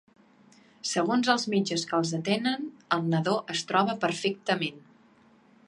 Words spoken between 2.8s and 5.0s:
el nadó es troba perfectament.